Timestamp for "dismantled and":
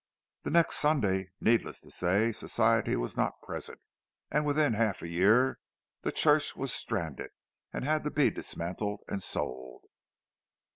8.31-9.21